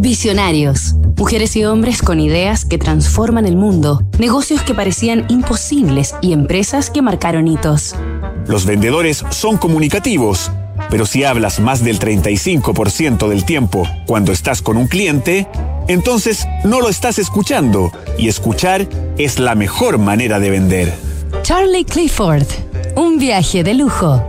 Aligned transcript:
Visionarios. 0.00 0.94
Mujeres 1.18 1.54
y 1.56 1.66
hombres 1.66 2.00
con 2.00 2.20
ideas 2.20 2.64
que 2.64 2.78
transforman 2.78 3.44
el 3.44 3.54
mundo, 3.54 4.02
negocios 4.18 4.62
que 4.62 4.72
parecían 4.72 5.26
imposibles 5.28 6.14
y 6.22 6.32
empresas 6.32 6.88
que 6.88 7.02
marcaron 7.02 7.46
hitos. 7.46 7.94
Los 8.46 8.64
vendedores 8.64 9.22
son 9.28 9.58
comunicativos, 9.58 10.50
pero 10.88 11.04
si 11.04 11.24
hablas 11.24 11.60
más 11.60 11.84
del 11.84 11.98
35% 11.98 13.28
del 13.28 13.44
tiempo 13.44 13.86
cuando 14.06 14.32
estás 14.32 14.62
con 14.62 14.78
un 14.78 14.86
cliente, 14.86 15.46
entonces 15.86 16.48
no 16.64 16.80
lo 16.80 16.88
estás 16.88 17.18
escuchando 17.18 17.92
y 18.16 18.28
escuchar 18.28 18.88
es 19.18 19.38
la 19.38 19.54
mejor 19.54 19.98
manera 19.98 20.40
de 20.40 20.48
vender. 20.48 20.94
Charlie 21.42 21.84
Clifford. 21.84 22.46
Un 22.96 23.18
viaje 23.18 23.62
de 23.62 23.74
lujo. 23.74 24.24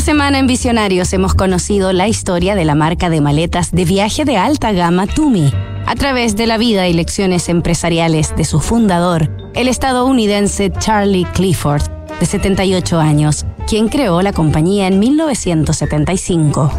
Esta 0.00 0.12
semana 0.12 0.38
en 0.38 0.46
Visionarios 0.46 1.12
hemos 1.12 1.34
conocido 1.34 1.92
la 1.92 2.08
historia 2.08 2.54
de 2.54 2.64
la 2.64 2.74
marca 2.74 3.10
de 3.10 3.20
maletas 3.20 3.70
de 3.70 3.84
viaje 3.84 4.24
de 4.24 4.38
alta 4.38 4.72
gama 4.72 5.06
Tumi, 5.06 5.52
a 5.84 5.94
través 5.94 6.36
de 6.36 6.46
la 6.46 6.56
vida 6.56 6.88
y 6.88 6.94
lecciones 6.94 7.50
empresariales 7.50 8.34
de 8.34 8.46
su 8.46 8.60
fundador, 8.60 9.30
el 9.54 9.68
estadounidense 9.68 10.72
Charlie 10.72 11.26
Clifford, 11.34 11.82
de 12.18 12.24
78 12.24 12.98
años, 12.98 13.44
quien 13.68 13.90
creó 13.90 14.22
la 14.22 14.32
compañía 14.32 14.86
en 14.86 15.00
1975. 15.00 16.72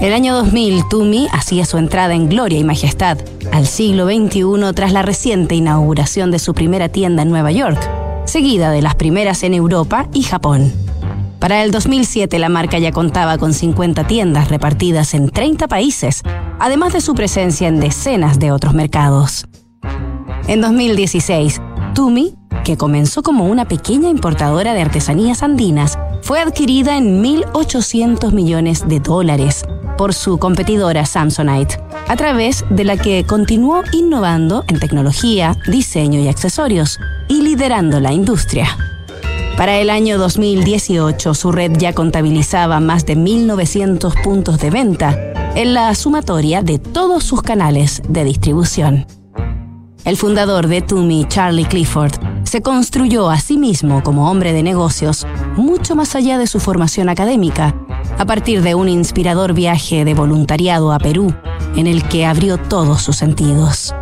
El 0.00 0.12
año 0.12 0.36
2000, 0.36 0.88
Tumi 0.88 1.26
hacía 1.32 1.66
su 1.66 1.76
entrada 1.76 2.14
en 2.14 2.28
gloria 2.28 2.60
y 2.60 2.62
majestad 2.62 3.18
al 3.50 3.66
siglo 3.66 4.06
XXI 4.06 4.72
tras 4.76 4.92
la 4.92 5.02
reciente 5.02 5.56
inauguración 5.56 6.30
de 6.30 6.38
su 6.38 6.54
primera 6.54 6.88
tienda 6.88 7.22
en 7.22 7.30
Nueva 7.30 7.50
York, 7.50 7.80
seguida 8.26 8.70
de 8.70 8.80
las 8.80 8.94
primeras 8.94 9.42
en 9.42 9.54
Europa 9.54 10.06
y 10.14 10.22
Japón. 10.22 10.81
Para 11.42 11.64
el 11.64 11.72
2007 11.72 12.38
la 12.38 12.48
marca 12.48 12.78
ya 12.78 12.92
contaba 12.92 13.36
con 13.36 13.52
50 13.52 14.06
tiendas 14.06 14.48
repartidas 14.48 15.12
en 15.12 15.28
30 15.28 15.66
países, 15.66 16.22
además 16.60 16.92
de 16.92 17.00
su 17.00 17.16
presencia 17.16 17.66
en 17.66 17.80
decenas 17.80 18.38
de 18.38 18.52
otros 18.52 18.74
mercados. 18.74 19.48
En 20.46 20.60
2016, 20.60 21.60
Tumi, 21.96 22.36
que 22.62 22.76
comenzó 22.76 23.24
como 23.24 23.46
una 23.46 23.66
pequeña 23.66 24.08
importadora 24.08 24.72
de 24.72 24.82
artesanías 24.82 25.42
andinas, 25.42 25.98
fue 26.22 26.38
adquirida 26.38 26.96
en 26.96 27.20
1.800 27.24 28.30
millones 28.30 28.86
de 28.86 29.00
dólares 29.00 29.64
por 29.98 30.14
su 30.14 30.38
competidora 30.38 31.06
Samsonite, 31.06 31.76
a 32.06 32.14
través 32.14 32.64
de 32.70 32.84
la 32.84 32.96
que 32.96 33.24
continuó 33.26 33.82
innovando 33.90 34.64
en 34.68 34.78
tecnología, 34.78 35.56
diseño 35.66 36.20
y 36.20 36.28
accesorios, 36.28 37.00
y 37.26 37.42
liderando 37.42 37.98
la 37.98 38.12
industria. 38.12 38.91
Para 39.62 39.78
el 39.78 39.90
año 39.90 40.18
2018, 40.18 41.34
su 41.34 41.52
red 41.52 41.78
ya 41.78 41.92
contabilizaba 41.92 42.80
más 42.80 43.06
de 43.06 43.16
1.900 43.16 44.20
puntos 44.20 44.58
de 44.58 44.70
venta 44.70 45.16
en 45.54 45.72
la 45.72 45.94
sumatoria 45.94 46.62
de 46.62 46.80
todos 46.80 47.22
sus 47.22 47.42
canales 47.42 48.02
de 48.08 48.24
distribución. 48.24 49.06
El 50.04 50.16
fundador 50.16 50.66
de 50.66 50.82
Tumi, 50.82 51.26
Charlie 51.28 51.66
Clifford, 51.66 52.10
se 52.42 52.60
construyó 52.60 53.30
a 53.30 53.38
sí 53.38 53.56
mismo 53.56 54.02
como 54.02 54.28
hombre 54.28 54.52
de 54.52 54.64
negocios 54.64 55.28
mucho 55.56 55.94
más 55.94 56.16
allá 56.16 56.38
de 56.38 56.48
su 56.48 56.58
formación 56.58 57.08
académica, 57.08 57.72
a 58.18 58.24
partir 58.24 58.62
de 58.62 58.74
un 58.74 58.88
inspirador 58.88 59.52
viaje 59.52 60.04
de 60.04 60.14
voluntariado 60.14 60.92
a 60.92 60.98
Perú, 60.98 61.32
en 61.76 61.86
el 61.86 62.02
que 62.08 62.26
abrió 62.26 62.58
todos 62.58 63.00
sus 63.00 63.14
sentidos. 63.14 63.94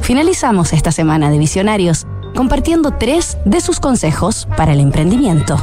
Finalizamos 0.00 0.72
esta 0.72 0.92
semana 0.92 1.30
de 1.30 1.36
Visionarios 1.36 2.06
compartiendo 2.34 2.92
tres 2.92 3.38
de 3.44 3.60
sus 3.60 3.80
consejos 3.80 4.46
para 4.56 4.72
el 4.72 4.80
emprendimiento. 4.80 5.56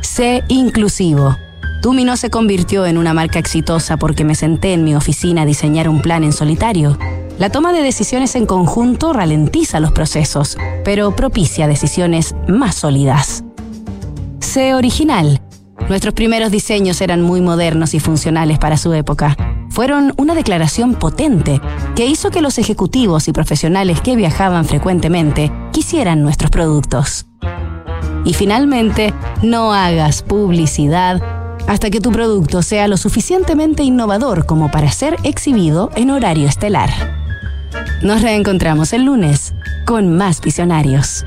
Sé 0.00 0.42
inclusivo. 0.48 1.36
Tumi 1.82 2.04
no 2.04 2.16
se 2.16 2.30
convirtió 2.30 2.86
en 2.86 2.98
una 2.98 3.14
marca 3.14 3.38
exitosa 3.38 3.96
porque 3.96 4.24
me 4.24 4.34
senté 4.34 4.72
en 4.72 4.84
mi 4.84 4.94
oficina 4.94 5.42
a 5.42 5.46
diseñar 5.46 5.88
un 5.88 6.00
plan 6.00 6.24
en 6.24 6.32
solitario. 6.32 6.98
La 7.38 7.50
toma 7.50 7.72
de 7.72 7.82
decisiones 7.82 8.34
en 8.34 8.46
conjunto 8.46 9.12
ralentiza 9.12 9.78
los 9.78 9.92
procesos, 9.92 10.56
pero 10.84 11.14
propicia 11.14 11.68
decisiones 11.68 12.34
más 12.48 12.74
sólidas. 12.76 13.44
Sé 14.40 14.74
original. 14.74 15.40
Nuestros 15.88 16.14
primeros 16.14 16.50
diseños 16.50 17.00
eran 17.02 17.20
muy 17.20 17.42
modernos 17.42 17.92
y 17.94 18.00
funcionales 18.00 18.58
para 18.58 18.78
su 18.78 18.92
época 18.94 19.36
fueron 19.76 20.14
una 20.16 20.34
declaración 20.34 20.94
potente 20.94 21.60
que 21.94 22.06
hizo 22.06 22.30
que 22.30 22.40
los 22.40 22.56
ejecutivos 22.56 23.28
y 23.28 23.32
profesionales 23.32 24.00
que 24.00 24.16
viajaban 24.16 24.64
frecuentemente 24.64 25.52
quisieran 25.70 26.22
nuestros 26.22 26.50
productos. 26.50 27.26
Y 28.24 28.32
finalmente, 28.32 29.12
no 29.42 29.74
hagas 29.74 30.22
publicidad 30.22 31.20
hasta 31.66 31.90
que 31.90 32.00
tu 32.00 32.10
producto 32.10 32.62
sea 32.62 32.88
lo 32.88 32.96
suficientemente 32.96 33.82
innovador 33.82 34.46
como 34.46 34.70
para 34.70 34.90
ser 34.90 35.18
exhibido 35.24 35.90
en 35.94 36.08
horario 36.08 36.48
estelar. 36.48 36.88
Nos 38.00 38.22
reencontramos 38.22 38.94
el 38.94 39.04
lunes 39.04 39.52
con 39.84 40.16
más 40.16 40.40
visionarios. 40.40 41.26